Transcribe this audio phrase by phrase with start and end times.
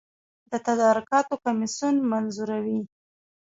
[0.51, 2.79] د تدارکاتو کمیسیون منظوروي